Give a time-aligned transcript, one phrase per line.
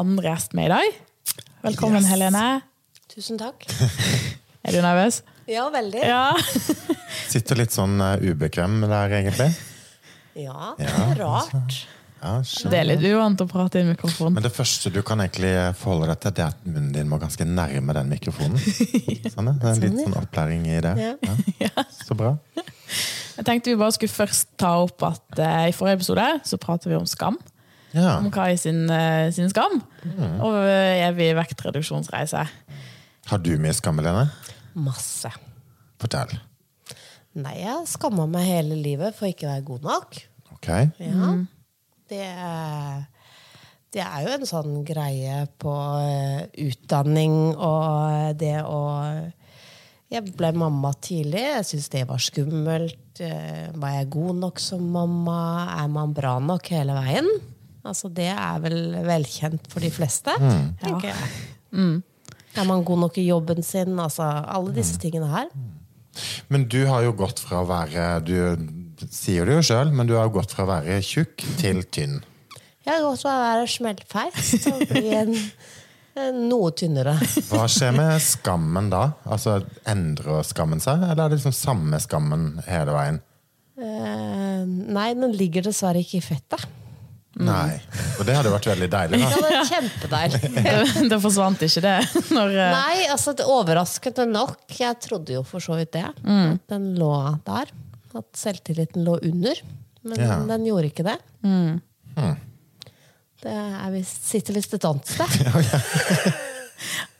[0.00, 0.96] andre gjest med i dag.
[1.64, 2.10] Velkommen, Yes.
[2.10, 2.60] Helene.
[3.14, 3.66] Tusen takk.
[4.64, 5.22] Er du nervøs?
[5.46, 6.00] Ja, veldig.
[6.08, 6.32] Ja.
[7.32, 9.50] Sitter litt sånn uh, ubekvem der, egentlig.
[10.40, 11.82] Ja, det Ja, er rart.
[12.24, 12.38] Ja.
[12.40, 14.32] Det er litt uvant å prate i en mikrofon.
[14.32, 17.18] Men det første du kan egentlig forholde deg til, det er at munnen din må
[17.20, 18.56] ganske nærme den mikrofonen.
[19.34, 19.50] Sånn.
[19.60, 20.94] Det er litt sånn opplæring i det.
[21.02, 21.34] Ja.
[21.66, 21.84] Ja.
[21.92, 22.32] Så bra.
[23.36, 26.88] Jeg tenkte vi bare skulle først ta opp at eh, i forrige episode så pratet
[26.88, 27.36] vi om skam.
[27.94, 28.16] Ja.
[28.18, 29.78] Om Kai sin, eh, sin skam.
[30.02, 30.38] Mm.
[30.42, 32.42] Og eh, evig vektreduksjonsreise.
[33.30, 34.26] Har du mye skam, Helene?
[34.74, 35.30] Masse.
[36.02, 36.34] Fortell.
[37.38, 40.18] Nei, jeg skamma meg hele livet for ikke å være god nok.
[40.56, 40.68] Ok.
[41.02, 41.30] Ja.
[42.10, 42.26] Det,
[43.94, 48.82] det er jo en sånn greie på eh, utdanning og det å
[50.12, 51.40] Jeg ble mamma tidlig.
[51.42, 53.00] Jeg syntes det var skummelt.
[53.24, 55.38] Eh, Var jeg god nok som mamma?
[55.80, 57.26] Er man bra nok hele veien?
[57.84, 60.32] Altså, det er vel velkjent for de fleste,
[60.80, 61.30] tenker jeg.
[62.54, 63.98] Er man god nok i jobben sin?
[64.00, 65.50] Altså, alle disse tingene her.
[66.48, 70.14] Men du har jo gått fra å være Du sier det jo sjøl, men du
[70.14, 72.20] har jo gått fra å være tjukk til tynn.
[72.84, 75.34] Jeg har gått fra å være smellfeit til å bli en,
[76.20, 77.16] en noe tynnere.
[77.50, 79.02] Hva skjer med skammen da?
[79.26, 79.58] Altså,
[79.90, 83.20] Endrer skammen seg, eller er det liksom samme skammen hele veien?
[83.74, 86.68] Eh, nei, den ligger dessverre ikke i fettet.
[87.42, 87.80] Nei.
[88.20, 89.18] Og det hadde vært veldig deilig.
[89.24, 89.30] Da.
[89.42, 90.40] det er kjempedeilig.
[90.64, 91.94] Det, det forsvant ikke, det.
[92.36, 92.74] Når, uh...
[92.76, 94.60] Nei, altså det overraskende nok.
[94.78, 96.04] Jeg trodde jo for så vidt det.
[96.14, 97.10] At den lå
[97.46, 97.72] der.
[98.14, 99.62] At selvtilliten lå under.
[100.04, 100.38] Men Ja.
[100.46, 101.18] den gjorde ikke det.
[103.44, 105.28] Det er visst, sitter visst et annet sted.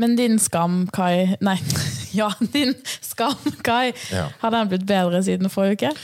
[0.00, 1.58] Men din skam, Kai Nei,
[2.20, 3.92] ja, din skam, Kai.
[4.12, 4.28] Ja.
[4.40, 5.94] Har den blitt bedre siden forrige uke?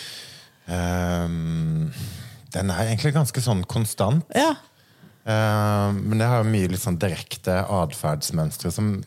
[0.68, 1.92] Um,
[2.52, 4.26] den er egentlig ganske sånn konstant.
[4.36, 4.56] Ja.
[5.28, 8.98] Ehm, men det har jo mye litt sånn direkte atferdsmønstre som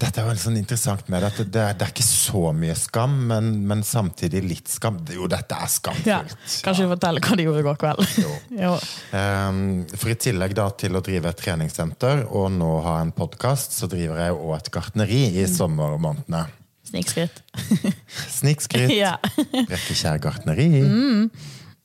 [0.00, 1.44] Dette er jo sånn interessant med det.
[1.52, 4.96] Det, er, det er ikke så mye skam, men, men samtidig litt skam.
[5.12, 5.72] Jo, dette er ja.
[5.74, 6.36] skamfullt.
[6.64, 8.14] Kanskje du forteller hva de gjorde i går kveld?
[8.22, 8.32] Jo.
[8.64, 8.72] jo.
[9.12, 9.60] Um,
[9.92, 13.90] For i tillegg da til å drive et treningssenter og nå ha en podkast, så
[13.92, 16.46] driver jeg også et gartneri i sommermånedene.
[16.90, 17.42] Snikskritt.
[18.40, 18.96] Snikskritt.
[18.96, 19.14] ja.
[19.52, 20.70] Brekkekjær gartneri.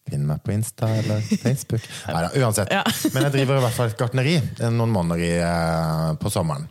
[0.06, 1.84] Finn meg på Insta eller Facebook.
[2.08, 2.72] Neida, uansett.
[2.72, 2.84] Ja.
[3.12, 6.70] Men jeg driver i hvert fall et gartneri eh, noen måneder i, eh, på sommeren.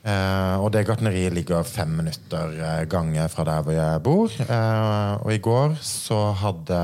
[0.00, 4.36] Eh, og det gartneriet ligger fem minutter eh, gange fra der hvor jeg bor.
[4.46, 6.78] Eh, og i går så hadde,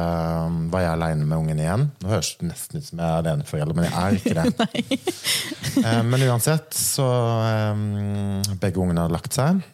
[0.73, 1.87] var jeg aleine med ungen igjen.
[2.03, 5.01] Nå høres det nesten ut som jeg er aleneforelder, men jeg er ikke det.
[6.11, 7.07] Men uansett, så
[7.45, 7.81] eh,
[8.61, 9.65] Begge ungene hadde lagt seg.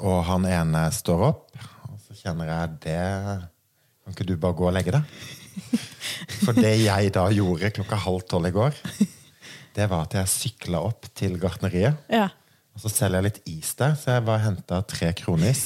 [0.00, 1.44] Og han ene står opp,
[1.90, 3.00] og så kjenner jeg det
[4.00, 5.16] Kan ikke du bare gå og legge deg?
[6.44, 8.78] For det jeg da gjorde klokka halv tolv i går,
[9.76, 11.94] det var at jeg sykla opp til gartneriet.
[12.12, 12.26] ja.
[12.70, 15.62] Og så selger jeg litt is der, så jeg bare henta tre kronis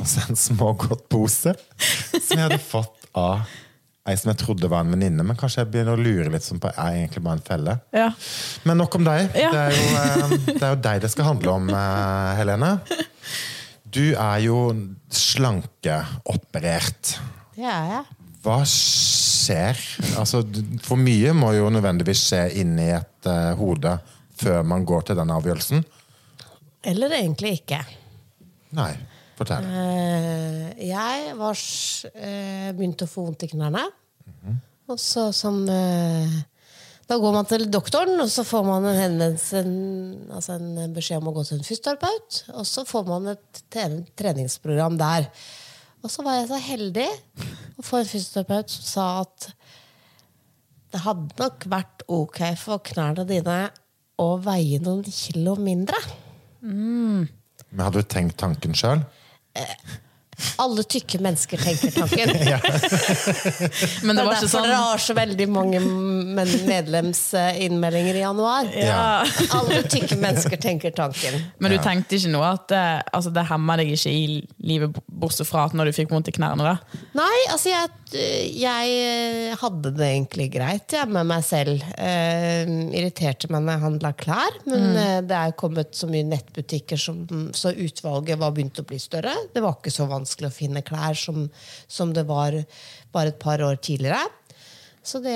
[0.00, 3.40] og så en smågodtpose som jeg hadde fått av
[4.08, 6.68] ei som jeg trodde var en venninne, men kanskje jeg begynner å lure litt på
[6.72, 7.74] er egentlig bare en felle.
[7.94, 8.08] ja.
[8.66, 9.20] Men nok om deg.
[9.38, 9.50] Ja.
[9.52, 12.70] Det, er jo, eh, det er jo deg det skal handle om, eh, Helene.
[13.84, 14.56] Du er jo
[15.14, 17.18] slankeoperert.
[17.54, 18.04] Det er jeg.
[18.44, 19.29] Hva skjer?
[20.18, 20.42] Altså,
[20.84, 23.96] for mye må jo nødvendigvis skje inni et uh, hode
[24.40, 25.82] før man går til den avgjørelsen.
[26.90, 27.80] Eller egentlig ikke.
[28.78, 28.92] Nei,
[29.36, 29.66] fortell.
[29.66, 31.64] Uh, jeg var,
[32.14, 33.84] eh, begynte å få vondt i knærne.
[34.90, 40.30] Og så som Da går man til doktoren, og så får man en henvendelse en-
[40.34, 42.38] Altså en beskjed om å gå til en fysioterapeut.
[42.54, 45.26] Og så får man et tre- treningsprogram der.
[46.02, 47.08] Og så var jeg så heldig
[47.86, 49.50] få en fysioterapeut som sa at
[50.90, 53.58] det hadde nok vært ok for knærne dine
[54.20, 55.98] å veie noen kilo mindre.
[57.70, 59.04] Men hadde du tenkt tanken sjøl?
[60.62, 62.30] Alle tykke mennesker tenker tanken.
[64.06, 65.80] Men det Det er var ikke sånn dere har så veldig mange
[66.70, 68.68] medlemsinnmeldinger i januar.
[68.76, 69.24] ja.
[69.58, 71.40] Alle tykke mennesker tenker tanken.
[71.58, 74.40] Men du tenkte ikke noe at det, altså, det hemmer deg ikke i
[74.70, 76.64] livet, bortsett fra at når du fikk vondt i knærne?
[76.74, 77.00] da?
[77.18, 81.84] Nei, altså jeg, jeg hadde det egentlig greit ja, med meg selv.
[81.94, 85.28] Eh, irriterte meg når jeg handla klær, men mm.
[85.30, 87.22] det er kommet så mye nettbutikker som,
[87.56, 89.34] så utvalget var begynt å bli større.
[89.54, 91.46] Det var ikke så vanskelig å finne klær som,
[91.86, 92.58] som det var
[93.14, 94.26] bare et par år tidligere.
[95.02, 95.32] Så det,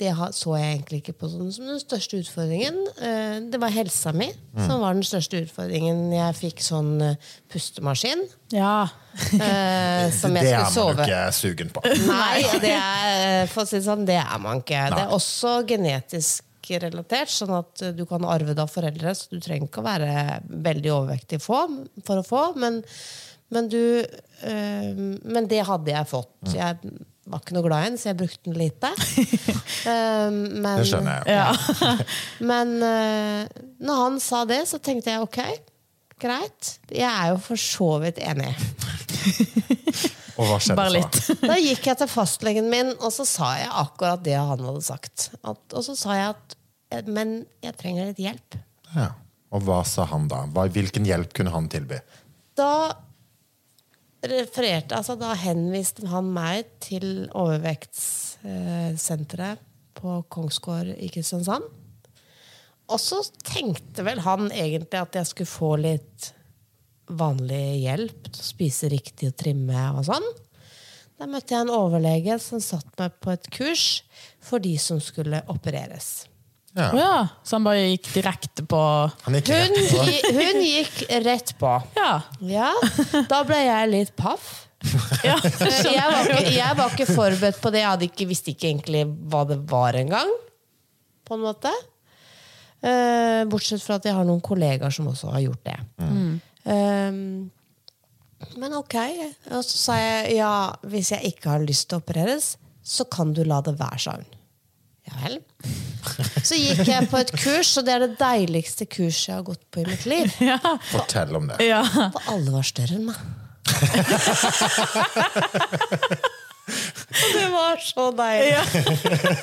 [0.00, 2.78] det så jeg egentlig ikke på som som den største utfordringen.
[3.04, 6.06] Eh, Det var helsa mi som var den største utfordringen.
[6.16, 7.16] Jeg fikk sånn eh,
[7.52, 8.22] pustemaskin
[8.56, 8.88] Ja.
[9.36, 11.04] eh, som Det jeg er skulle man jo sove.
[11.04, 11.84] ikke sugen på.
[12.08, 14.86] Nei, det er, for å si det sånn, det er man ikke.
[14.96, 16.44] Det er også genetisk
[16.80, 19.12] relatert, sånn at du kan arve det av foreldre.
[19.16, 22.80] Så du trenger ikke å være veldig overvektig for å få, men,
[23.52, 24.90] men du øh,
[25.24, 26.34] Men det hadde jeg fått.
[26.56, 26.76] Jeg
[27.28, 28.90] var ikke noe glad i den, så jeg brukte den lite.
[29.88, 31.38] Um, men, Det skjønner jeg.
[31.38, 31.94] ja.
[32.50, 35.40] men uh, når han sa det, så tenkte jeg ok,
[36.18, 36.74] greit.
[36.90, 38.52] Jeg er jo for så vidt enig.
[40.38, 40.98] Og hva skjedde Bare så?
[40.98, 41.18] litt.
[41.50, 45.30] Da gikk jeg til fastlegen min, og så sa jeg akkurat det han hadde sagt.
[45.42, 46.56] At, og så sa jeg at
[46.94, 48.58] eh, Men jeg trenger litt hjelp.
[48.94, 49.10] Ja.
[49.48, 50.42] Og hva sa han da?
[50.68, 51.98] Hvilken hjelp kunne han tilby?
[52.58, 52.70] Da
[54.24, 59.58] refererte Altså, da henviste han meg til overvektssenteret
[59.98, 61.64] på Kongsgård i Kristiansand.
[62.88, 66.32] Og så tenkte vel han egentlig at jeg skulle få litt
[67.08, 70.28] vanlig hjelp spise riktig og trimme og sånn.
[71.18, 73.84] Da møtte jeg en overlege som satt meg på et kurs
[74.44, 76.28] for de som skulle opereres.
[76.78, 76.88] Ja.
[76.94, 77.12] Ja.
[77.42, 78.78] Så han bare gikk direkte på
[79.24, 80.04] Han gikk Hun, rett på.
[80.38, 81.74] hun gikk rett på.
[81.98, 82.12] Ja.
[82.54, 82.72] Ja,
[83.30, 84.64] da ble jeg litt paff.
[85.26, 85.34] ja.
[85.42, 87.82] Jeg var, ikke, jeg var ikke forberedt på det.
[87.82, 90.30] Jeg hadde ikke, visste ikke egentlig hva det var engang.
[91.26, 91.72] På en måte.
[92.78, 95.78] Eh, bortsett fra at jeg har noen kollegaer som også har gjort det.
[95.98, 97.10] Eh,
[98.62, 98.94] men ok.
[99.50, 100.52] Og så sa jeg ja,
[100.86, 102.52] hvis jeg ikke har lyst til å opereres,
[102.86, 104.28] så kan du la det være, sa hun.
[105.08, 105.36] Ja vel.
[106.44, 109.64] Så gikk jeg på et kurs, og det er det deiligste kurset jeg har gått
[109.72, 110.26] på i mitt liv.
[110.92, 111.56] Fortell om det.
[111.66, 111.82] ja.
[111.88, 113.18] For alle var større enn meg.
[117.18, 118.56] Det var så deilig.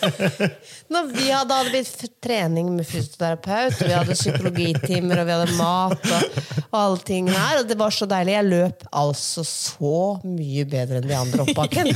[0.93, 5.55] Når vi hadde, hadde vi trening med fysioterapeut, og vi hadde psykologitimer, og vi hadde
[5.57, 6.37] mat og,
[6.69, 7.61] og alle tingene her.
[7.61, 8.35] Og det var så deilig.
[8.35, 9.95] Jeg løp altså så
[10.25, 11.91] mye bedre enn de andre oppbakken.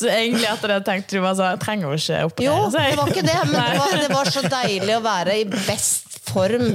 [0.00, 2.98] Så egentlig etter det tenkte du bare sånn Jeg trenger jo ikke Jo, operere det
[3.00, 6.70] var ikke det, men det var, det var så deilig å være i best form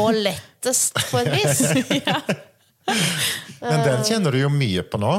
[0.00, 1.60] og lettest, på et vis.
[3.60, 5.12] Men den kjenner du jo mye på nå.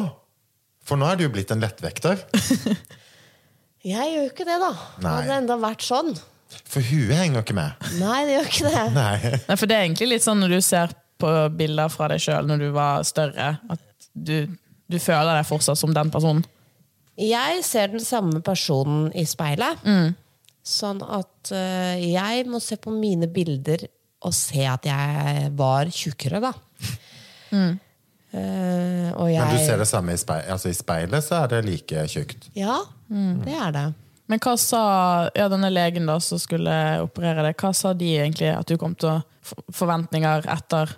[0.92, 2.20] For nå er du jo blitt en lettvekter.
[3.92, 4.72] Jeg gjør jo ikke det, da.
[5.00, 5.12] Nei.
[5.16, 6.10] Hadde det enda vært sånn.
[6.68, 7.86] For huet henger ikke med.
[7.96, 8.82] Nei, det gjør ikke det.
[8.98, 9.14] Nei.
[9.48, 10.92] Nei, for det er egentlig litt sånn når du ser
[11.22, 14.36] på bilder fra deg sjøl når du var større, at du,
[14.92, 16.44] du føler deg fortsatt som den personen.
[17.22, 19.86] Jeg ser den samme personen i speilet.
[20.68, 23.86] Sånn at uh, jeg må se på mine bilder
[24.28, 26.52] og se at jeg var tjukkere, da.
[27.56, 27.72] Eh,
[28.32, 30.52] og jeg Men du ser det samme i, speilet?
[30.54, 32.48] altså i speilet, så er det like tjukt.
[32.56, 32.78] Ja,
[33.10, 33.88] det er det.
[34.32, 34.84] Men hva sa
[35.36, 36.74] ja, denne legen da som skulle
[37.04, 39.20] operere deg, hva sa de egentlig at du kom til å
[39.74, 40.92] Forventninger etter,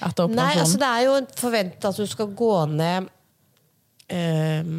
[0.00, 0.38] etter operasjonen?
[0.40, 3.10] Nei, altså det er jo forventa at du skal gå ned
[4.16, 4.78] um,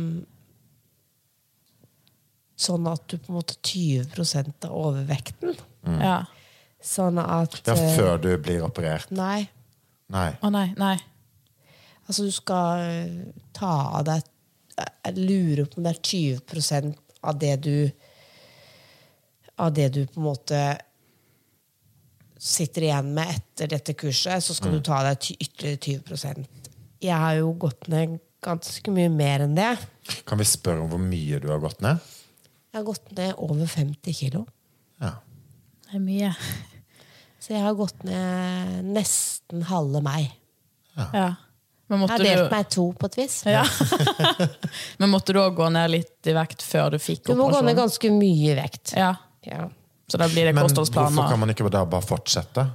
[2.62, 5.56] Sånn at du på en måte 20 av overvekten.
[6.02, 6.18] ja.
[6.82, 9.10] Sånn at Ja, eh, før du blir operert.
[9.14, 9.46] Nei.
[10.10, 10.32] Nei.
[10.42, 10.96] Å nei, nei.
[12.12, 13.12] Altså, du skal eh,
[13.56, 14.26] ta av deg
[14.82, 16.90] Jeg lurer på om det er 20
[17.24, 17.76] av det du
[19.64, 20.64] Av det du på en måte
[22.42, 26.48] sitter igjen med etter dette kurset, så skal du ta av deg ytterligere 20
[27.06, 29.76] Jeg har jo gått ned ganske mye mer enn det.
[30.26, 32.02] Kan vi spørre om hvor mye du har gått ned?
[32.72, 34.42] Jeg har gått ned over 50 kilo.
[35.04, 35.14] Ja.
[35.86, 36.34] Det er mye.
[37.38, 40.34] Så jeg har gått ned nesten halve meg.
[40.98, 41.08] Ja.
[41.14, 41.51] Men
[41.92, 43.36] Jeg måtte har delt du, meg i to, på et vis.
[43.46, 43.64] ja.
[45.02, 47.62] Men måtte du òg gå ned litt i vekt før du fikk Du må gå
[47.66, 48.94] ned ganske mye i vekt.
[48.98, 49.14] Ja.
[49.48, 49.66] Ja.
[50.12, 52.68] Så da blir det Men hvorfor kan man ikke da bare fortsette?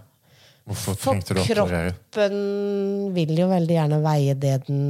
[0.66, 1.92] Hvorfor For trengte du å operere?
[1.94, 4.80] kroppen vil jo veldig gjerne veie det den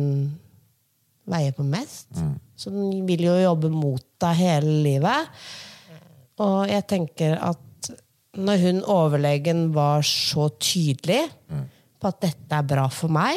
[1.28, 2.08] veier på mest.
[2.16, 2.34] Mm.
[2.56, 5.28] Så den vil jo jobbe mot deg hele livet.
[6.40, 7.90] Og jeg tenker at
[8.36, 11.66] når hun overlegen var så tydelig Mm.
[12.00, 13.36] på at dette er bra for meg,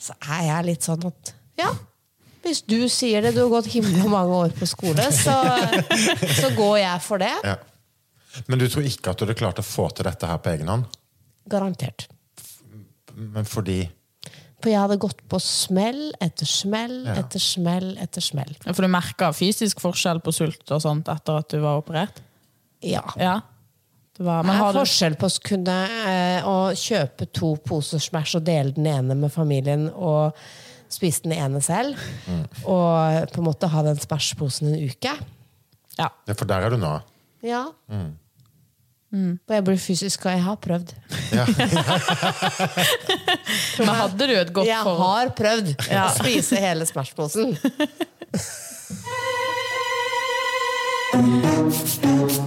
[0.00, 1.70] så er jeg litt sånn at ja.
[2.40, 5.34] Hvis du sier det, du har gått himla mange år på skole, så,
[6.40, 7.34] så går jeg for det.
[7.44, 7.58] Ja.
[8.48, 10.70] Men du tror ikke at du hadde klart å få til dette her på egen
[10.72, 10.86] hånd?
[11.50, 12.06] Garantert.
[13.12, 13.82] Men fordi
[14.62, 17.18] For jeg hadde gått på smell etter smell Ja.
[17.20, 18.54] etter smell etter smell.
[18.64, 22.22] Ja, For du merka fysisk forskjell på sult og sånt etter at du var operert?
[22.80, 23.02] Ja.
[23.20, 23.34] Ja.
[24.20, 24.42] Det har.
[24.44, 25.74] Det er har forskjell på å kunne
[26.12, 30.36] eh, å kjøpe to poser Smash og dele den ene med familien, og
[30.92, 31.96] spise den ene selv.
[32.68, 35.12] Og på en måte ha den smasjposen en uke.
[35.96, 36.10] Ja.
[36.28, 36.98] Ja, for der er du nå.
[37.46, 37.62] Ja.
[39.10, 40.92] Og jeg blir fysisk, og jeg har prøvd.
[41.34, 41.44] Ja.
[43.80, 44.68] Men hadde du et godt forhold?
[44.68, 46.04] Jeg har prøvd Ja.
[46.04, 47.56] å spise hele smasjposen.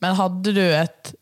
[0.00, 1.16] Men hadde du et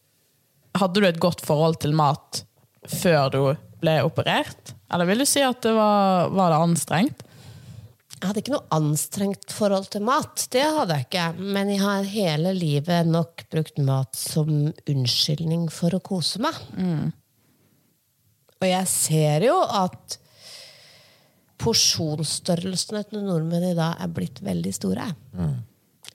[0.78, 2.44] Hadde du et godt forhold til mat
[2.87, 3.40] før du
[3.82, 4.76] ble operert?
[4.92, 7.25] Eller vil du si at det var, var det anstrengt?
[8.18, 10.44] Jeg hadde ikke noe anstrengt forhold til mat.
[10.52, 11.25] Det hadde jeg ikke.
[11.38, 16.58] Men jeg har hele livet nok brukt mat som unnskyldning for å kose meg.
[18.58, 20.18] Og jeg ser jo at
[21.62, 25.08] porsjonsstørrelsene til nordmenn i dag er blitt veldig store.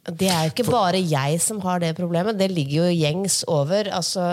[0.04, 2.36] Det er jo ikke bare jeg som har det problemet.
[2.36, 3.88] Det ligger jo gjengs over.
[3.88, 4.26] Altså,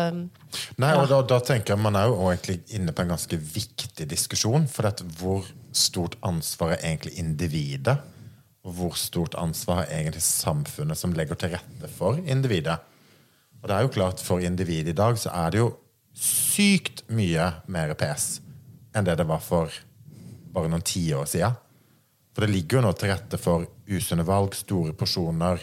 [0.83, 4.09] Nei, og da, da tenker jeg Man er jo egentlig inne på en ganske viktig
[4.11, 4.67] diskusjon.
[4.67, 8.01] For dette, hvor stort ansvar er egentlig individet?
[8.67, 12.81] Og hvor stort ansvar har egentlig samfunnet som legger til rette for individet?
[13.63, 15.71] Og det er jo klart For individet i dag så er det jo
[16.17, 18.41] sykt mye mer pes
[18.91, 19.71] enn det det var for
[20.51, 21.55] bare noen tiår siden.
[22.35, 25.63] For det ligger jo nå til rette for usunne valg, store porsjoner.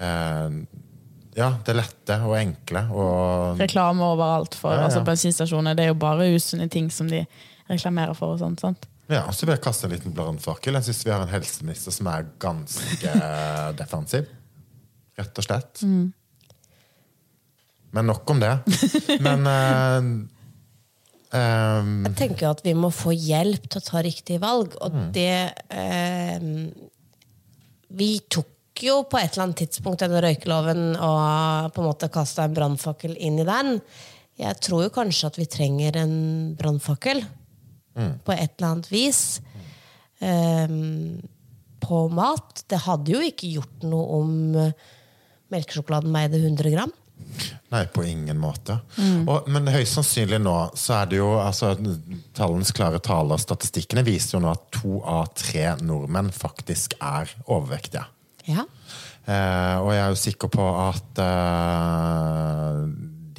[0.00, 0.60] Eh,
[1.38, 2.84] ja, det lette og enkle.
[2.90, 4.88] Og Reklame overalt for Ja, ja.
[4.88, 5.76] Altså, bensinstasjoner.
[5.78, 7.24] Det er jo bare usunne ting som de
[7.70, 8.34] reklamerer for.
[8.34, 8.88] og sånt, sant?
[9.10, 10.76] Ja, så vil jeg kaste en liten brannfakkel.
[10.78, 13.14] Jeg syns vi har en helseminister som er ganske
[13.80, 14.28] defensiv.
[15.18, 15.82] Rett og slett.
[17.90, 18.52] Men nok om det.
[19.22, 19.98] Men eh,
[21.34, 25.32] um, Jeg tenker at vi må få hjelp til å ta riktige valg, og det
[25.74, 26.38] eh,
[27.96, 32.46] Vi tok jo på et eller annet tidspunkt denne røykeloven og på en måte kasta
[32.46, 33.78] en brannfakkel inn i den.
[34.40, 36.14] Jeg tror jo kanskje at vi trenger en
[36.56, 37.20] brannfakkel
[38.24, 39.40] på et eller annet vis.
[40.20, 41.18] Um,
[41.80, 42.64] på mat.
[42.68, 44.32] Det hadde jo ikke gjort noe om
[45.50, 46.92] melkesjokoladen veide 100 gram.
[47.70, 48.80] Nei, på ingen måte.
[48.98, 51.74] Og, men høyst sannsynlig nå så er det jo altså,
[52.36, 58.02] Tallenes klare taler, statistikkene viser jo nå at to av tre nordmenn faktisk er overvektige.
[58.50, 58.66] Ja.
[59.30, 62.84] Eh, og jeg er jo sikker på at eh,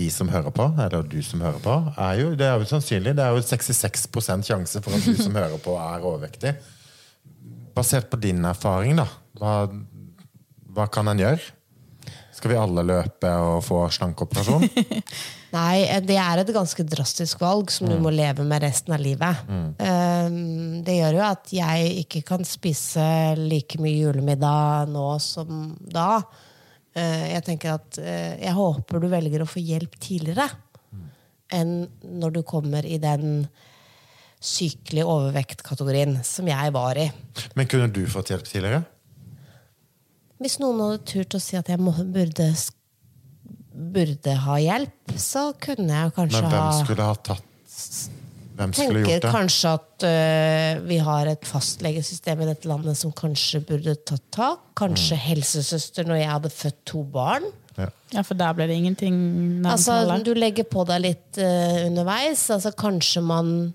[0.02, 3.16] de som hører på, eller du som hører på, er jo, det er jo sannsynlig.
[3.18, 6.56] Det er jo 66% sjanse for at du som hører på, er overvektig.
[7.76, 9.08] Basert på din erfaring, da.
[9.40, 9.56] Hva,
[10.72, 11.52] hva kan en gjøre?
[12.42, 14.64] Skal vi alle løpe og få slankeoperasjon?
[15.54, 19.04] Nei, eh, det er et ganske drastisk valg som du må leve med resten av
[19.04, 19.44] livet.
[19.78, 23.04] Um, Det gjør jo at jeg ikke kan spise
[23.38, 26.24] like mye julemiddag nå som da.
[26.98, 30.50] Eh, Jeg tenker at eh, jeg håper du velger å få hjelp tidligere
[31.54, 33.44] enn når du kommer i den
[34.42, 37.06] sykelig overvektkategorien som jeg var i.
[37.60, 38.82] Men kunne du fått hjelp tidligere?
[40.42, 42.48] Hvis noen hadde turt å si at jeg må, burde,
[43.94, 47.48] burde ha hjelp, så kunne jeg kanskje ha Men hvem skulle ha tatt
[48.62, 49.14] Hvem skulle gjort det?
[49.22, 54.26] Tenker kanskje at uh, vi har et fastlegesystem i dette landet som kanskje burde tatt
[54.34, 54.66] tak.
[54.78, 55.24] Kanskje Mm.
[55.30, 57.48] helsesøster når jeg hadde født to barn.
[58.12, 62.44] Ja, for der ble det ingenting Altså, du legger på deg litt uh, underveis.
[62.52, 63.74] Altså, kanskje man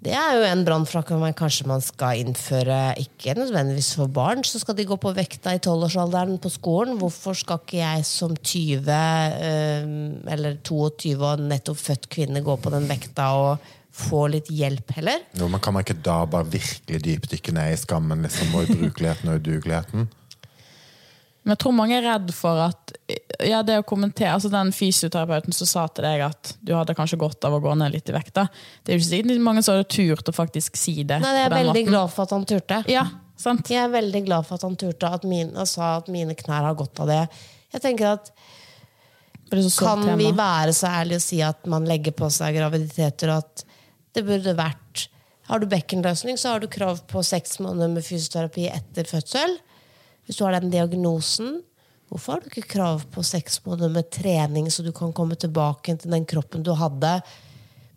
[0.00, 4.60] Det er jo en brannfrakke men kanskje man skal innføre Ikke nødvendigvis for barn, så
[4.62, 6.96] skal de gå på vekta i tolvårsalderen på skolen.
[7.00, 9.90] Hvorfor skal ikke jeg som 20 øh,
[10.32, 15.20] eller 22 og nettopp født kvinne gå på den vekta og få litt hjelp heller?
[15.36, 19.28] Jo, men Kan man ikke da bare virkelig dypdykke ned i skammen liksom, og ubrukeligheten
[19.28, 20.08] og udugeligheten?
[21.42, 22.92] Men jeg tror mange er redd for at
[23.48, 27.16] ja, det å kommentere, altså Den fysioterapeuten som sa til deg at du hadde kanskje
[27.22, 28.44] godt av å gå ned litt i vekta,
[28.84, 31.16] det er jo ikke sikkert mange som hadde turt å faktisk si det.
[31.24, 31.88] Nei, jeg er veldig måten.
[31.88, 32.80] glad for at han turte.
[32.92, 33.06] Ja,
[33.40, 33.70] sant?
[33.72, 36.68] Jeg er veldig glad for at han turte at min, og sa at mine knær
[36.68, 37.22] har godt av det.
[37.72, 38.32] Jeg tenker at
[39.50, 40.14] Kan tema.
[40.20, 43.64] vi være så ærlige å si at man legger på seg graviditeter, og at
[44.14, 45.08] det burde vært
[45.50, 49.56] Har du bekkenløsning, så har du krav på seks måneder med fysioterapi etter fødsel.
[50.30, 51.56] Hvis du har den diagnosen,
[52.06, 55.96] hvorfor har du ikke krav på seks måneder med trening, så du kan komme tilbake
[55.98, 57.16] til den kroppen du hadde?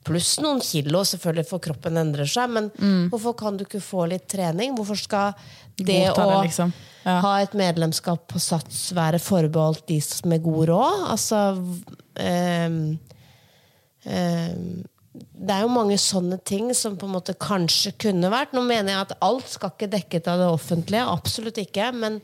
[0.04, 2.50] Pluss noen kilo, selvfølgelig, for kroppen endrer seg.
[2.56, 2.72] Men
[3.14, 4.74] hvorfor kan du ikke få litt trening?
[4.74, 5.38] Hvorfor skal
[5.78, 6.74] det det å liksom.
[7.06, 7.20] Ja.
[7.22, 11.06] ha et medlemskap på Sats være forbeholdt de som med god råd?
[11.14, 12.82] Altså um,
[14.10, 14.82] ehm,
[15.14, 18.56] Det er jo mange sånne ting som på en måte kanskje kunne vært.
[18.56, 21.92] Nå mener jeg at alt skal ikke dekkes av det offentlige, absolutt ikke.
[21.94, 22.18] Men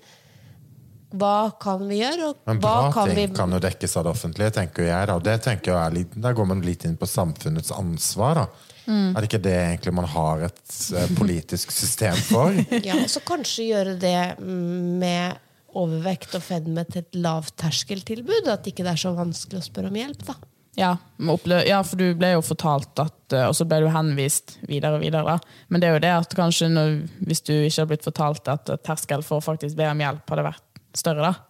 [1.10, 4.55] hva kan vi gjøre, Men bra kan ting vi kan jo dekkes av det offentlige,
[4.58, 5.08] tenker jeg.
[5.10, 5.17] da.
[5.25, 8.43] Det tenker jeg er litt, Der går man litt inn på samfunnets ansvar.
[8.43, 8.48] da.
[8.89, 9.13] Mm.
[9.13, 12.58] Er det ikke det egentlig man har et eh, politisk system for?
[12.88, 15.38] Ja, og så kanskje gjøre det med
[15.77, 18.50] overvekt og fedme til et lavterskeltilbud.
[18.50, 20.25] At ikke det er så vanskelig å spørre om hjelp.
[20.25, 20.38] da.
[20.79, 20.93] Ja,
[21.67, 25.03] ja, for du ble jo fortalt at eh, Og så ble du henvist videre og
[25.03, 25.36] videre.
[25.67, 26.95] Men det er jo det at kanskje når,
[27.27, 30.48] hvis du ikke hadde blitt fortalt at terskel for å faktisk be om hjelp hadde
[30.48, 31.50] vært større, da.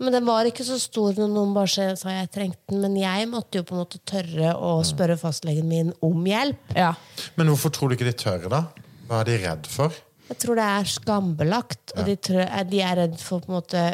[0.00, 2.80] Men den var ikke så stor når noen bare sa jeg trengte den.
[2.80, 6.72] Men jeg måtte jo på en måte tørre å spørre fastlegen min om hjelp.
[6.72, 6.94] Ja.
[7.36, 8.62] Men hvorfor tror du ikke de tør, da?
[9.10, 9.98] Hva er de redd for?
[10.30, 13.58] Jeg tror det er skambelagt, og de, tror, eh, de er redd for på en
[13.58, 13.84] måte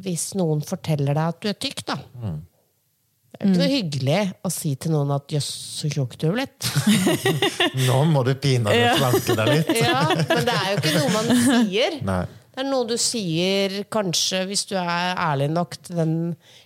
[0.00, 1.98] hvis noen forteller deg at du er tykk, da.
[3.40, 5.46] Det er ikke noe hyggelig å si til noen at 'jøss,
[5.78, 6.66] så tjukk du er blitt'.
[7.88, 9.70] Nå må du pinadø slanke deg litt.
[9.80, 11.96] Ja, men det er jo ikke noe man sier.
[12.04, 12.20] Nei.
[12.50, 16.12] Det er noe du sier kanskje hvis du er ærlig nok til den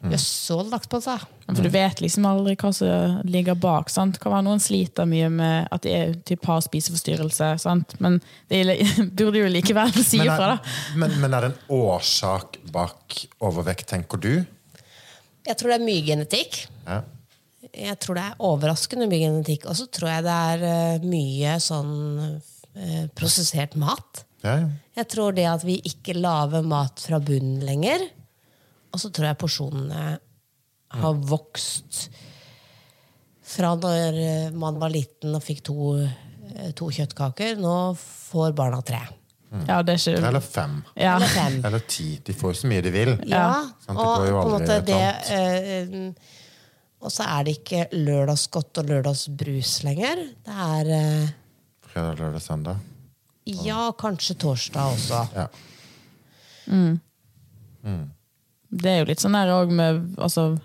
[0.03, 1.23] 'jøss, så lagt på seg'.
[1.45, 3.93] For du vet liksom aldri hva som ligger bak.
[3.93, 4.19] sant?
[4.19, 7.95] Kan være Noen sliter mye med at de er typ har spiseforstyrrelse, sant?
[8.01, 8.19] men
[8.51, 8.65] de
[9.19, 10.57] burde jo likevel si ifra.
[10.57, 10.99] Men, da.
[11.05, 14.33] men, men er det en årsak bak overvekt, tenker du?
[15.45, 16.61] Jeg tror det er mye genetikk.
[16.87, 17.03] Ja.
[17.75, 19.67] Jeg tror det er overraskende mye genetikk.
[19.71, 24.25] Og så tror jeg det er eh, mye sånn eh, prosessert mat.
[24.45, 24.69] Ja, ja.
[24.95, 28.07] Jeg tror det at vi ikke lager mat fra bunnen lenger.
[28.95, 30.05] Og så tror jeg porsjonene
[30.95, 32.05] har vokst
[33.55, 35.99] fra når eh, man var liten og fikk to,
[36.79, 37.59] to kjøttkaker.
[37.61, 39.03] Nå får barna tre.
[39.69, 40.73] Ja, det er ikke Eller fem.
[40.99, 41.17] ja.
[41.17, 41.59] Eller fem.
[41.65, 42.07] Eller ti.
[42.27, 43.13] De får jo så mye de vil.
[43.31, 43.51] Ja,
[43.93, 46.09] og på en måte det uh,
[47.05, 50.25] Og så er det ikke lørdagsgodt og lørdagsbrus lenger.
[50.47, 51.33] Det er uh,
[51.93, 52.77] Fredag, lørdag, søndag.
[53.45, 55.21] ja, kanskje torsdag også.
[55.37, 55.47] Ja.
[58.75, 60.57] Det er jo litt sånn der òg med altså,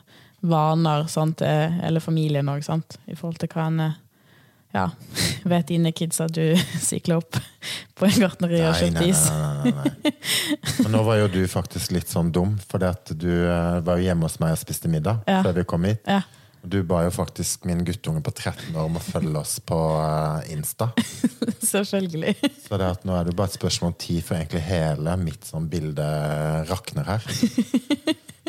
[0.42, 1.44] vaner, sant?
[1.46, 2.98] eh, eller familien òg, sant.
[3.06, 3.82] I forhold til hva en
[4.74, 4.86] ja,
[5.54, 6.56] vet dine kids at du
[6.90, 7.38] sykler opp
[8.00, 9.26] på en gartneri og kjøper is?
[9.30, 10.14] nei, nei, nei.
[10.94, 12.82] Nå var jo du faktisk litt sånn dum, for
[13.14, 15.42] du eh, var jo hjemme hos meg og spiste middag Ja.
[15.46, 16.04] før vi kom hit.
[16.08, 16.22] Ja.
[16.60, 20.50] Du ba jo faktisk min guttunge på 13 år om å følge oss på eh,
[20.58, 20.90] Insta.
[21.64, 22.34] Selvfølgelig.
[22.66, 25.48] Så det at nå er det bare et spørsmål om tid før egentlig hele mitt
[25.48, 26.08] sånn bilde
[26.68, 27.24] rakner her.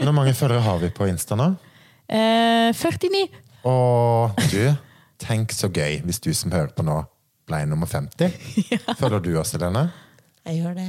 [0.00, 1.52] Men hvor mange følgere har vi på Insta nå?
[2.10, 3.22] Eh, 49.
[3.70, 4.62] Og du,
[5.22, 7.00] tenk så gøy hvis du som hører på nå,
[7.50, 8.32] ble nummer 50.
[9.00, 9.88] Følger du oss, Helene?
[10.46, 10.88] Jeg gjør det.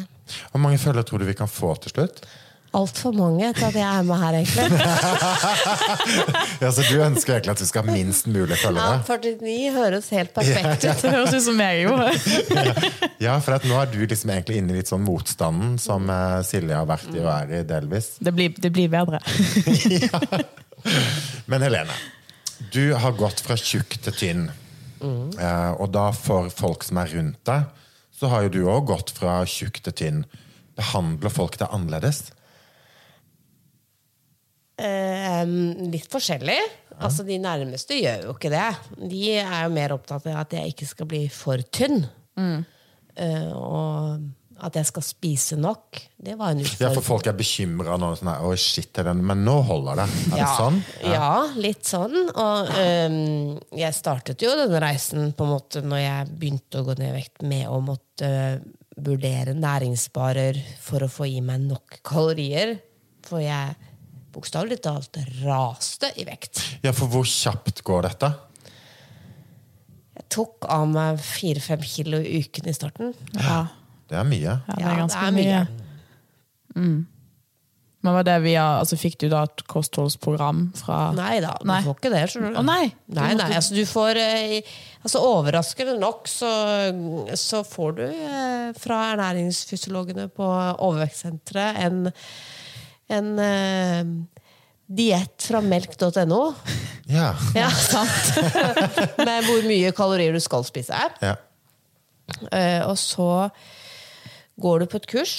[0.54, 2.24] Hvor mange følgere tror du vi kan få til slutt?
[2.72, 4.68] Altfor mange til at jeg er med her, egentlig.
[6.62, 8.94] Ja, så Du ønsker egentlig at du skal ha minst mulig følgere?
[8.94, 9.42] Ja, følgere?
[9.44, 11.02] 49 høres helt perfekt ut.
[11.02, 11.98] Det høres ut som jeg jo.
[13.20, 16.38] Ja, for at nå er du liksom egentlig inne i litt sånn motstanden som eh,
[16.48, 18.14] Silje har vært i og er i, delvis.
[18.24, 19.20] Det blir, det blir bedre.
[21.52, 21.98] Men Helene,
[22.74, 24.44] du har gått fra tjukk til tynn.
[25.02, 27.66] Eh, og da for folk som er rundt deg,
[28.14, 30.22] så har jo du òg gått fra tjukk til tynn.
[30.78, 32.30] Behandler folk deg annerledes?
[34.82, 35.42] Eh,
[35.92, 36.60] litt forskjellig.
[37.02, 38.68] Altså, de nærmeste gjør jo ikke det.
[39.10, 42.06] De er jo mer opptatt av at jeg ikke skal bli for tynn.
[42.38, 44.22] Eh, og
[44.62, 45.98] at jeg skal spise nok.
[46.22, 46.84] Det var en utfordring.
[46.86, 48.12] Ja, for folk er bekymra nå.
[48.20, 50.08] Sånn her, Oi, shit, Helene, men nå holder det.
[50.30, 50.78] Er det sånn?
[51.10, 52.18] Ja, litt sånn.
[52.30, 56.98] Og øhm, jeg startet jo denne reisen på en måte når jeg begynte å gå
[57.00, 58.30] ned i vekt, med å måtte
[59.02, 62.78] vurdere næringsbarer for å få i meg nok kalorier.
[63.26, 63.74] For jeg
[64.32, 66.62] bokstavelig talt raste i vekt.
[66.86, 68.32] Ja, for hvor kjapt går dette?
[70.22, 73.16] Jeg tok av meg fire-fem kilo i uken i starten.
[73.36, 73.64] Ja,
[74.12, 74.58] Det er mye.
[74.60, 75.64] ja det er er det ganske er mye.
[76.76, 76.92] mye.
[78.02, 81.82] Men var det via, altså Fikk du da et kostholdsprogram fra Nei da, du Nei.
[81.86, 82.22] får ikke det.
[82.32, 82.58] skjønner du.
[82.58, 82.86] Å, nei.
[83.14, 84.72] Nei, nei, altså du får eh,
[85.06, 86.50] altså Overraskende nok så,
[87.38, 92.10] så får du eh, fra ernæringsfysiologene på Overvektssenteret en,
[93.14, 94.10] en uh,
[94.92, 96.42] diett fra melk.no
[97.12, 97.34] Ja.
[97.58, 97.68] ja.
[99.28, 101.06] med hvor mye kalorier du skal spise.
[101.22, 101.36] ja.
[102.48, 103.28] Uh, og så
[104.62, 105.36] går du på et kurs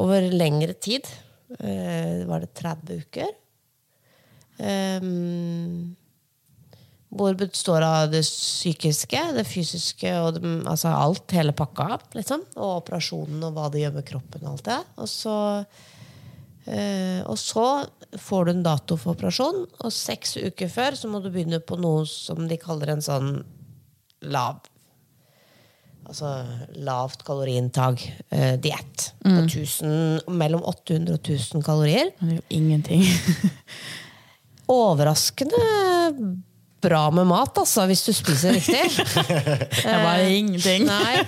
[0.00, 1.08] over lengre tid.
[1.60, 3.34] Eh, var det 30 uker?
[4.54, 5.96] Um,
[7.14, 11.98] hvor består av det psykiske, det fysiske og det, altså alt, hele pakka.
[12.16, 12.42] Liksom.
[12.58, 14.46] Og operasjonen og hva det gjør med kroppen.
[14.46, 14.80] og alt det.
[14.98, 15.36] Og så,
[16.66, 17.86] eh, og så
[18.18, 21.78] får du en dato for operasjon, og seks uker før så må du begynne på
[21.78, 23.32] noe som de kaller en sånn
[24.22, 24.62] lav
[26.06, 26.30] altså,
[26.86, 29.10] lavt kaloriinntak, eh, diett.
[29.24, 29.48] Mm.
[30.40, 32.12] Mellom 800 og 1000 kalorier.
[32.20, 33.04] Det er jo ingenting.
[34.74, 35.60] Overraskende
[36.84, 38.82] bra med mat, altså, hvis du spiser riktig.
[39.84, 40.84] Det er bare ingenting.
[40.88, 41.22] Nei,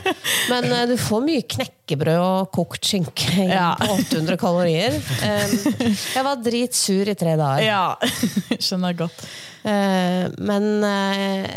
[0.50, 3.70] men eh, du får mye knekkebrød og kokt skinke Ja.
[3.80, 4.98] på 800 kalorier.
[5.22, 5.54] Um,
[6.16, 7.64] jeg var dritsur i tre dager.
[7.64, 9.24] Ja, skjønner godt.
[9.66, 11.48] Eh, men eh,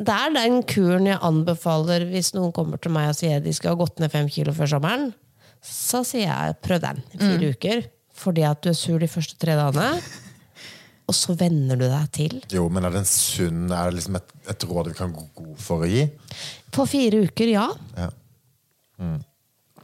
[0.00, 3.74] det er den kuren jeg anbefaler hvis noen kommer til meg og sier de skal
[3.74, 5.10] ha gått ned fem kilo før sommeren.
[5.60, 7.82] Så sier jeg prøv den i fire uker.
[8.20, 10.00] Fordi at du er sur de første tre dagene.
[11.10, 12.36] Og så venner du deg til.
[12.54, 15.24] Jo, men er det en sunn Er det liksom et, et råd vi kan gå
[15.40, 16.04] god for å gi?
[16.70, 17.64] På fire uker, ja.
[17.98, 18.10] Ja.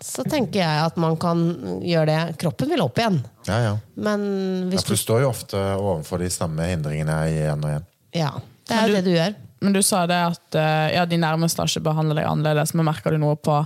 [0.05, 1.41] Så tenker jeg at man kan
[1.83, 2.37] gjøre det.
[2.43, 3.19] Kroppen vil opp igjen.
[3.49, 3.75] Ja, ja.
[3.97, 4.27] Men
[4.71, 7.87] ja for du du står jo ofte overfor de samme hindringene igjen og igjen.
[8.17, 8.31] Ja,
[8.69, 9.37] det er du- det du gjør.
[9.65, 12.87] Men du sa det at eh, ja, de nærmeste har ikke behandlet deg annerledes, men
[12.89, 13.57] merker du noe på,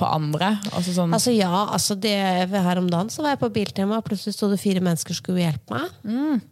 [0.00, 0.52] på andre?
[0.74, 2.12] Altså sånn, Altså ja, altså det,
[2.52, 5.22] Her om dagen så var jeg på Biltema, og plutselig sto det fire mennesker som
[5.24, 6.44] skulle hjelpe meg.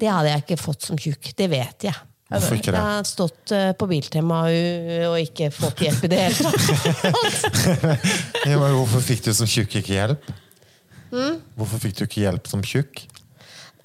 [0.00, 1.32] Det hadde jeg ikke fått som tjukk.
[1.36, 1.98] Det vet jeg.
[2.30, 2.80] Hvorfor ikke Jeg det?
[2.86, 7.80] har stått eh, på Biltema og, og ikke fått hjelp i det hele tatt.
[8.46, 10.30] Ja, men hvorfor fikk du som tjukk ikke hjelp?
[11.10, 11.40] Mm.
[11.58, 13.02] Hvorfor fikk du ikke hjelp som tjukk?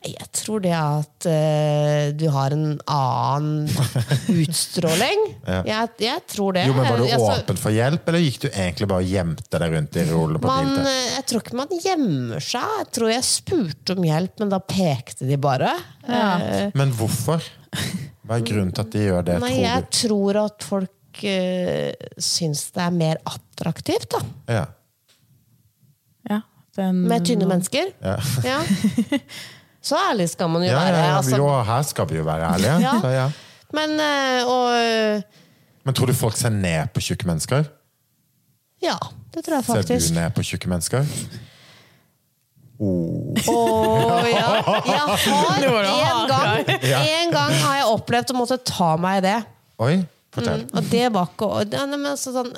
[0.05, 3.69] Jeg tror det at uh, du har en annen
[4.43, 5.23] utstråling.
[5.47, 5.61] Ja.
[5.67, 6.65] jeg, jeg tror det.
[6.69, 9.61] Jo, men Var du Altså, åpen for hjelp, eller gikk du egentlig bare og gjemte
[9.61, 12.75] deg rundt i rollen på Man, eh, jeg tror ikke man gjemmer seg.
[12.81, 15.71] Jeg tror jeg spurte om hjelp, men da pekte de bare.
[16.05, 17.43] Eh, Men hvorfor?
[18.25, 19.97] Hva er grunnen til at de gjør det, Nei, jeg tror du?
[20.05, 24.21] tror at folk uh, syns det er mer attraktivt da.
[24.51, 24.63] Ja.
[26.31, 26.39] ja,
[26.79, 27.91] den, med tynne mennesker.
[28.01, 28.17] Ja.
[28.47, 28.59] Ja.
[29.85, 30.97] Så ærlig skal man jo Ja, være.
[30.97, 31.17] ja, ja.
[31.19, 31.37] altså.
[31.37, 32.77] Jo, her skal vi jo være ærlige.
[32.81, 32.93] Ja.
[33.01, 33.25] Så, ja.
[33.75, 35.23] Men eh, og,
[35.85, 37.67] Men tror du folk ser ned på tjukke mennesker?
[38.81, 38.95] Ja,
[39.33, 40.07] det tror jeg faktisk.
[40.07, 41.05] Ser du ned på tjukke mennesker?
[42.79, 43.31] Oh.
[43.47, 43.59] Å,
[44.27, 44.47] ja.
[44.83, 49.37] Jeg har en gang, en gang har jeg opplevd å måtte ta meg i det.
[49.85, 49.93] Oi,
[50.35, 50.65] fortell.
[50.75, 52.51] Og det var ikke nei, men altså sånn,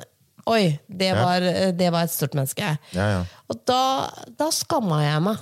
[0.48, 1.44] Oi, det var,
[1.76, 2.70] det var et stort menneske.
[2.96, 3.24] Ja, ja.
[3.52, 3.82] Og da,
[4.40, 5.42] da skamma jeg meg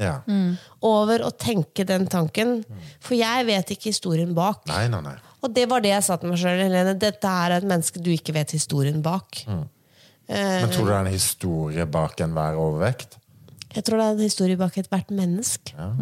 [0.00, 0.16] ja.
[0.86, 2.60] over å tenke den tanken.
[3.04, 4.64] For jeg vet ikke historien bak.
[4.70, 5.16] Nei, nei, nei.
[5.40, 6.60] Og det var det jeg sa til meg sjøl.
[6.60, 9.42] Helene, dette er et menneske du ikke vet historien bak.
[9.48, 9.64] Mm.
[10.30, 13.16] Men tror du det er en historie bak enhver overvekt?
[13.70, 15.74] Jeg tror det er en historie bak ethvert menneske.
[15.78, 15.98] Oh,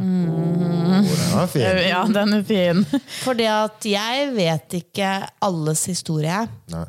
[1.05, 1.67] den var fin.
[1.85, 2.81] Ja, den er fin.
[3.25, 5.11] For det at jeg vet ikke
[5.45, 6.47] alles historie.
[6.73, 6.87] Nei.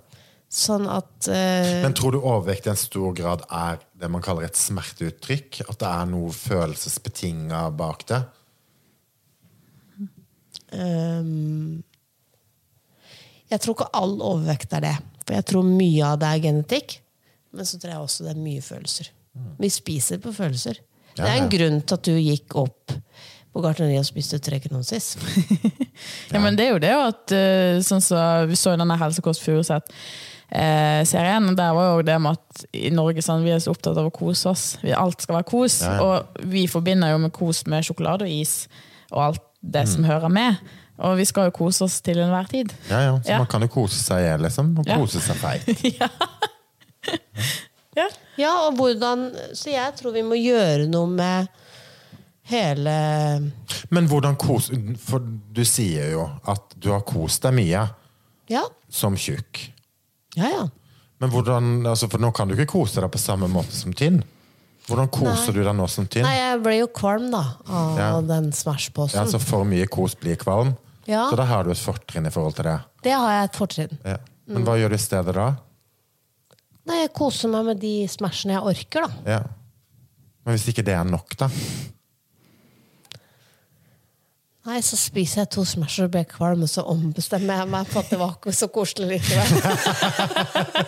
[0.50, 1.74] Sånn at uh...
[1.84, 5.62] Men tror du overvekt i en stor grad er det man kaller et smerteuttrykk?
[5.68, 8.22] At det er noe følelsesbetinga bak det?
[10.72, 11.82] Um,
[13.50, 14.96] Jeg tror ikke all overvekt er det.
[15.26, 17.00] For jeg tror mye av det er genetikk.
[17.58, 19.10] Men så tror jeg også det er mye følelser.
[19.60, 20.80] Vi spiser på følelser.
[21.18, 22.94] Det er en grunn til at du gikk opp
[23.50, 25.16] på gartneriet og spiste tre kenosis.
[26.32, 29.42] Ja, men det er jo det at eh, sånn som Vi så denne Helsekost
[30.50, 31.56] Furuseth-serien.
[31.56, 34.14] der var jo det med at i Norge sånn, vi er så opptatt av å
[34.14, 34.78] kose oss.
[34.82, 35.82] Vi, alt skal være kos.
[35.82, 36.02] Ja, ja.
[36.02, 38.68] Og vi forbinder jo med kos med sjokolade og is
[39.12, 39.94] og alt det Mm.
[39.94, 40.56] som hører med.
[41.00, 42.74] Og vi skal jo kose oss til enhver tid.
[42.90, 43.20] Ja, ja.
[43.20, 43.38] Så Ja.
[43.38, 44.78] man kan jo kose seg i hjel, liksom.
[44.80, 44.98] Og Ja.
[44.98, 45.84] kose seg feit.
[46.00, 46.08] Ja.
[48.38, 51.48] Ja, og hvordan Så jeg tror vi må gjøre noe med
[52.44, 53.52] hele
[53.92, 57.90] Men hvordan kos For du sier jo at du har kost deg mye
[58.50, 58.64] Ja.
[58.90, 59.72] som tjukk.
[60.40, 60.66] Ja, ja.
[61.20, 64.22] Men hvordan, altså For nå kan du ikke kose deg på samme måte som Tinn.
[64.90, 65.58] Hvordan koser Nei.
[65.60, 66.24] du deg nå som Tinn?
[66.26, 68.22] Nei, jeg ble jo kvalm, da, av Ja.
[68.26, 69.20] den Smash-posen.
[69.22, 70.76] altså For mye kos blir kvalm.
[71.06, 71.28] Ja.
[71.30, 72.78] Så da har du et fortrinn i forhold til det.
[73.04, 73.98] Det har jeg et fortrinn.
[74.06, 74.18] Ja.
[74.48, 75.48] Men hva gjør du i stedet da?
[76.90, 79.10] Nei, jeg koser meg med de Smashene jeg orker, da.
[79.30, 79.40] Ja.
[80.46, 81.50] Men hvis ikke det er nok, da?
[84.68, 88.02] Nei, så spiser jeg to Smasher og blir kvalm, og så ombestemmer jeg meg på
[88.02, 89.48] at det var ikke så koselig likevel.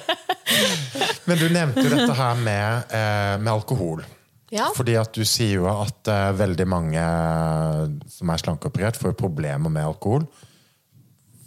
[1.30, 4.04] Men du nevnte jo dette her med, eh, med alkohol.
[4.52, 4.68] Ja.
[4.76, 9.72] Fordi at du sier jo at eh, veldig mange eh, som er slankeoperert, får problemer
[9.72, 10.28] med alkohol.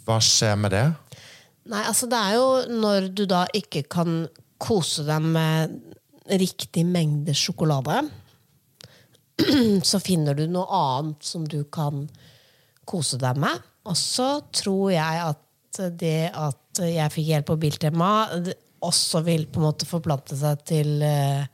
[0.05, 0.85] Hva skjer med det?
[1.69, 4.25] Nei, altså det er jo når du da ikke kan
[4.61, 5.77] kose deg med
[6.41, 8.01] riktig mengde sjokolade,
[9.89, 12.05] så finner du noe annet som du kan
[12.87, 13.63] kose deg med.
[13.85, 15.41] Og så tror jeg at
[15.99, 18.11] det at jeg fikk hjelp på Biltema,
[18.85, 21.45] også vil på en måte forplante seg til eh,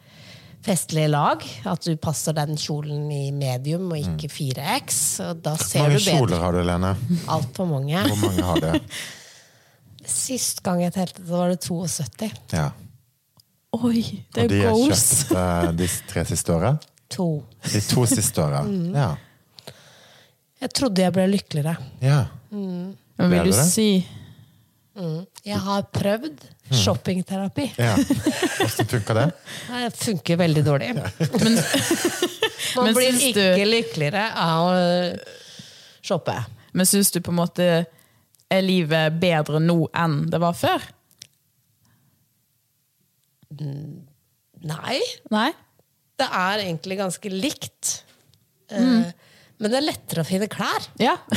[0.66, 1.44] festlige lag.
[1.70, 5.00] At du passer den kjolen i medium og ikke 4X.
[5.26, 6.20] Og da Hvor ser mange du bedre.
[6.20, 6.94] kjoler har du, Lene?
[7.38, 8.06] Altfor mange.
[8.12, 8.76] Hvor mange har det?
[10.22, 12.32] Sist gang jeg telte, så var det 72.
[12.58, 12.70] Ja.
[13.72, 14.02] Oi,
[14.36, 16.74] det Og de er er kjøpt eh, de tre siste åra?
[17.12, 17.28] To.
[17.74, 18.62] De to siste åra.
[18.72, 18.96] Mm.
[18.96, 19.10] Ja.
[20.62, 21.78] Jeg trodde jeg ble lykkeligere.
[22.06, 22.20] ja.
[22.52, 23.86] Men Ble vil du si
[24.98, 25.22] mm.
[25.46, 27.66] Jeg har prøvd shoppingterapi.
[27.82, 27.96] ja.
[28.66, 29.26] Åssen funka det?
[29.72, 30.92] Det funker veldig dårlig.
[31.44, 31.58] Men,
[32.76, 34.76] Man Men blir ikke du- lykkeligere av å
[36.02, 36.36] shoppe.
[36.74, 37.66] men syns du på en måte
[38.52, 40.82] er livet bedre nå enn det var før?
[44.62, 45.00] Nei,
[45.34, 45.50] Nei?
[46.22, 47.98] Det er egentlig ganske likt.
[48.72, 49.02] Mm.
[49.04, 49.12] Eh,
[49.62, 50.86] Men det er lettere å finne klær.
[50.98, 51.18] Ja.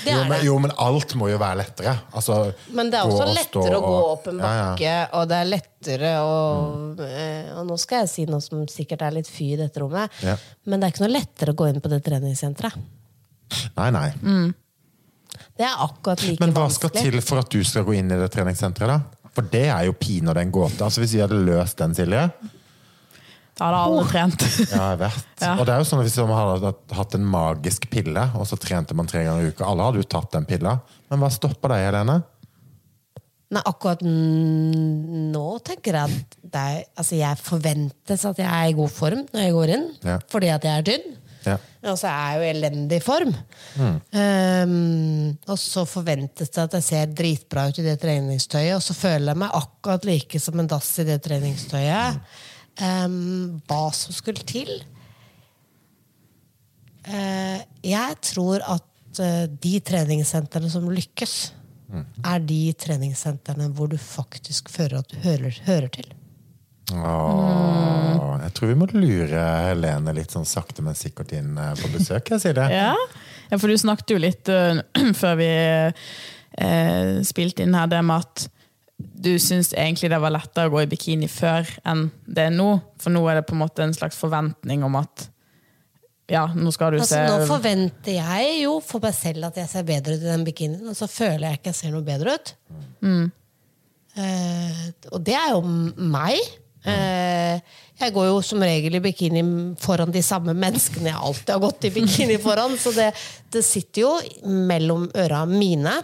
[0.00, 1.92] Det Jo men, jo, men alt må jo være lettere.
[2.16, 2.36] Altså,
[2.72, 4.62] Men det er også lettere å gå og- opp en Ja, ja.
[4.70, 6.38] bakke, og det er lettere å
[6.96, 7.02] mm.
[7.58, 10.38] Og nå skal jeg si noe som sikkert er litt fy i dette rommet, Ja.
[10.64, 12.78] men det er ikke noe lettere å gå inn på det treningssenteret.
[13.76, 14.08] Nei, nei.
[15.58, 16.46] Det er akkurat like vanskelig.
[16.46, 17.12] Men hva skal vanskelig.
[17.12, 19.28] til for at du skal gå inn i det treningssenteret, da?
[19.36, 20.80] For det er jo pinadø en gåte.
[20.80, 22.24] Altså, hvis vi hadde løst den, Silje
[23.60, 24.44] Da hadde alle trent.
[24.72, 25.26] Ja, jeg vet.
[25.40, 25.54] Ja.
[25.56, 28.58] Og det er jo sånn at Hvis man hadde hatt en magisk pille, og så
[28.60, 30.74] trente man tre ganger i uka Alle hadde jo tatt den pilla.
[31.08, 32.18] Men hva stopper deg, Helene?
[33.50, 38.76] Nei, akkurat nå tenker jeg at det er, altså jeg forventes at jeg er i
[38.78, 40.18] god form når jeg går inn, Ja.
[40.30, 41.16] fordi at jeg er tynn.
[41.48, 41.56] Ja.
[41.88, 43.32] Og så er jeg jo i elendig form.
[43.80, 43.96] Mm.
[44.20, 48.94] Um, og så forventes det at jeg ser dritbra ut i det treningstøyet, og så
[48.98, 52.20] føler jeg meg akkurat like som en dass i det treningstøyet.
[52.80, 54.70] Um, hva som skulle til?
[57.04, 61.38] Uh, jeg tror at uh, de treningssentrene som lykkes,
[61.90, 66.12] er de treningssentrene hvor du faktisk føler at du hører, hører til.
[66.90, 71.90] Åh, jeg tror vi må lure Helene litt sånn sakte, men sikkert inn eh, på
[71.94, 72.32] besøk.
[72.34, 72.68] Jeg sier det.
[72.80, 72.94] Ja.
[73.50, 74.80] ja, for du snakket jo litt uh,
[75.20, 75.50] før vi
[75.90, 78.48] uh, spilte inn her, det med at
[79.00, 82.70] du syns egentlig det var lettere å gå i bikini før enn det er nå.
[83.00, 85.28] For nå er det på en måte en slags forventning om at
[86.30, 89.70] ja, nå skal du Altså, se nå forventer jeg jo for meg selv at jeg
[89.72, 92.36] ser bedre ut i den bikinien, og så føler jeg ikke jeg ser noe bedre
[92.38, 92.52] ut.
[94.20, 96.38] Eh, og det er jo meg.
[96.86, 99.42] Eh, jeg går jo som regel i bikini
[99.82, 103.10] foran de samme menneskene jeg alltid har gått i bikini foran, så det,
[103.52, 104.14] det sitter jo
[104.70, 105.98] mellom øra mine.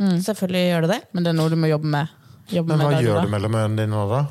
[0.00, 1.00] Selvfølgelig gjør det det.
[1.12, 2.18] Men det er noe du må jobbe med.
[2.50, 4.22] Jobbe Men hva med gjør du mellom øynene dine nå, da?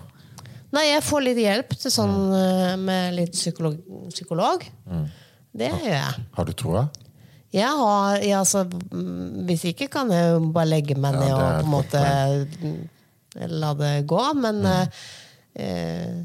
[0.75, 3.77] Nei, jeg får litt hjelp til sånn, eh, med litt psykolog.
[4.13, 4.65] psykolog.
[5.59, 6.25] Det gjør jeg.
[6.37, 6.89] Har du troa?
[7.49, 11.37] Jeg har, ja, altså, mm, hvis ikke kan jeg jo bare legge meg ned ja,
[11.37, 12.01] og på en måte
[12.61, 12.75] mm,
[13.57, 14.21] la det gå.
[14.37, 14.99] Men, mm.
[15.63, 16.19] eh,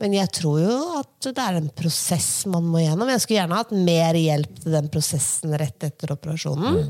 [0.00, 3.12] men jeg tror jo at det er en prosess man må gjennom.
[3.12, 6.80] Jeg skulle gjerne hatt mer hjelp til den prosessen rett etter operasjonen.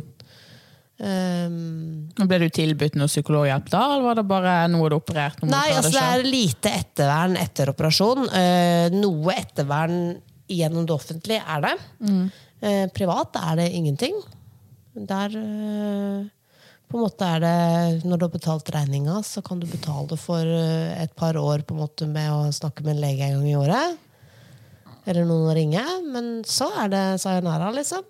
[0.97, 5.45] Um, Ble du tilbudt noe psykologhjelp da, eller var det bare noe du opererte?
[5.51, 8.25] Nei, altså det er lite ettervern etter operasjon.
[8.33, 9.99] Uh, noe ettervern
[10.49, 11.75] gjennom det offentlige er det.
[12.63, 14.15] Eh, privat er det ingenting.
[14.97, 16.25] Der uh,
[16.87, 20.41] på en måte er det Når du har betalt regninga, så kan du betale for
[20.47, 23.59] et par år på en måte med å snakke med en lege en gang i
[23.59, 23.99] året.
[25.07, 25.83] Eller noen å ringe.
[26.11, 28.07] Men så er det sayonara, liksom.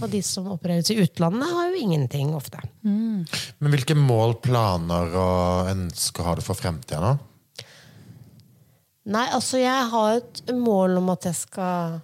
[0.00, 2.62] Og de som opereres i utlandet, har jo ingenting ofte.
[2.82, 7.16] Men hvilke mål, planer og ønsker har du for fremtida da?
[9.10, 12.00] Nei, altså jeg har et mål om at jeg skal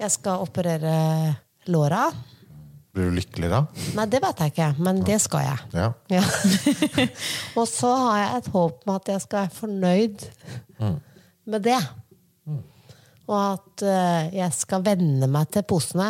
[0.00, 0.94] Jeg skal operere
[1.70, 2.08] låra.
[2.94, 3.60] Blir du lykkelig da?
[3.94, 5.68] Nei, det vet jeg ikke, men det skal jeg.
[5.74, 5.86] Ja.
[6.10, 6.22] Ja.
[7.58, 10.26] og så har jeg et håp om at jeg skal være fornøyd
[11.50, 11.78] med det.
[13.24, 16.08] Og at uh, jeg skal venne meg til posene.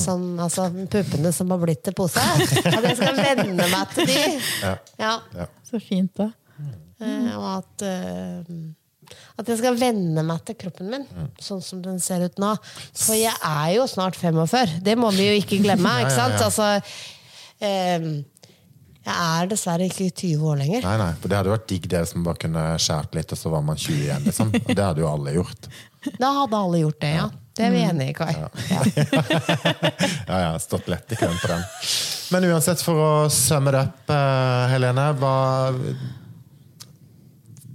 [0.00, 2.22] Som, altså puppene som har blitt til pose.
[2.22, 4.22] At jeg skal venne meg til de.
[4.62, 4.72] Ja.
[5.02, 5.12] Ja.
[5.36, 5.50] Ja.
[5.68, 6.30] Så fint, da.
[7.02, 8.56] Uh, og at uh,
[9.36, 11.02] at jeg skal venne meg til kroppen min,
[11.42, 12.54] sånn som den ser ut nå.
[12.96, 14.78] For jeg er jo snart 45.
[14.86, 15.90] Det må vi jo ikke glemme.
[16.00, 16.38] Ikke sant?
[16.38, 16.46] ja.
[16.48, 16.70] Altså,
[19.04, 20.86] jeg er dessverre ikke 20 år lenger.
[20.86, 23.52] Nei, nei, for Det hadde vært digg det som bare kunne skjært litt, og så
[23.52, 24.24] var man 20 igjen.
[24.24, 24.54] liksom.
[24.62, 25.68] Og det hadde jo alle gjort.
[26.18, 27.30] Da hadde alle gjort det, ja.
[27.54, 28.32] Det er vi enige i, Kai.
[28.34, 28.48] Ja.
[30.26, 31.62] Ja, ja, stått lett i køen på den.
[32.34, 35.34] Men uansett, for å summe det opp, eh, Helene hva,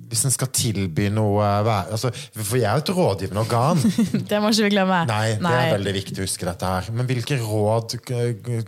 [0.10, 3.80] Hvis en skal tilby noe altså, For jeg er jo et rådgivende organ.
[4.30, 5.04] Det må ikke vi glemme.
[5.08, 6.90] Nei, det er veldig viktig å huske dette her.
[6.92, 8.64] Men hvilke råd eh,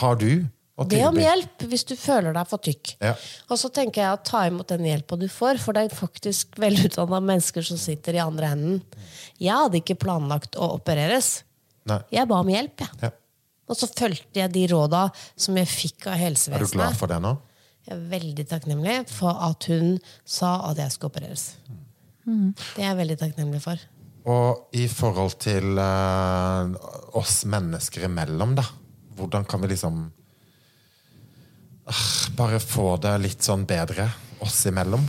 [0.00, 0.30] har du
[0.74, 2.96] Be om hjelp hvis du føler deg for tykk.
[2.98, 3.12] Ja.
[3.46, 6.56] Og så tenker jeg å ta imot den hjelpa du får, for det er faktisk
[6.64, 8.80] velutdanna mennesker som sitter i andre enden.
[9.38, 11.44] Jeg hadde ikke planlagt å opereres.
[11.86, 12.00] Nei.
[12.16, 13.04] Jeg ba om hjelp, jeg.
[13.06, 13.12] Ja.
[13.70, 15.06] Og så fulgte jeg de råda
[15.40, 16.66] som jeg fikk av helsevesenet.
[16.66, 17.32] Er du glad for det nå?
[17.84, 21.46] Jeg er veldig takknemlig for at hun sa at jeg skulle opereres.
[22.24, 23.80] Det er jeg veldig takknemlig for.
[24.32, 26.72] Og i forhold til uh,
[27.16, 28.64] oss mennesker imellom, da.
[29.14, 30.06] Hvordan kan vi liksom
[32.34, 34.08] Bare få det litt sånn bedre
[34.44, 35.04] oss imellom?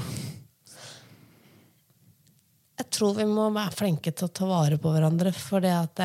[2.76, 5.32] Jeg tror vi må være flinke til å ta vare på hverandre.
[5.32, 6.02] For det at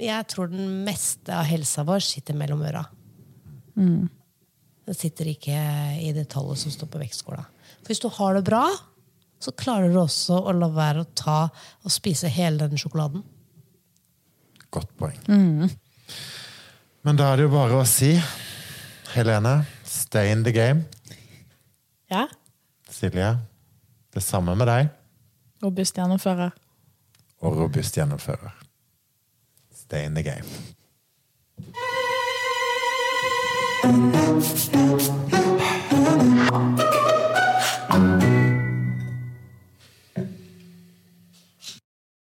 [0.00, 2.82] jeg tror den meste av helsa vår sitter mellom øra.
[4.84, 5.58] Det sitter ikke
[6.00, 7.44] i det tallet som står på vektskåla.
[7.82, 8.64] For hvis du har det bra,
[9.40, 13.24] så klarer du også å la være å ta og spise hele den sjokoladen.
[14.72, 15.20] Godt poeng.
[17.04, 18.16] Men da er det jo bare å si,
[19.14, 19.60] Helene,
[20.14, 20.84] stay in the game.
[22.10, 22.28] Ja.
[22.90, 23.38] Silje,
[24.14, 24.92] det samme med deg.
[25.62, 26.54] Robust gjennomfører.
[27.42, 28.54] Og robust gjennomfører.
[29.74, 30.46] Stay in the game.